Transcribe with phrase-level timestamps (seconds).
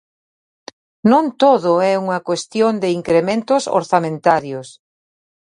[1.11, 4.67] Non todo é unha cuestión de incrementos orzamentarios.